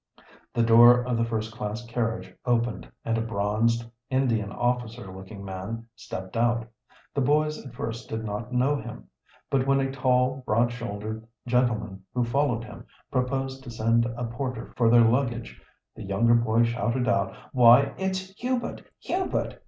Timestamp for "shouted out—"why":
16.63-17.93